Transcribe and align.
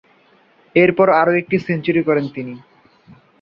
এরপর, 0.75 1.07
আরও 1.21 1.31
একটি 1.41 1.55
সেঞ্চুরি 1.65 2.01
করেন 2.07 2.25
তিনি। 2.35 2.53